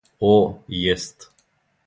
[0.29, 0.31] О,
[0.77, 1.29] и јест.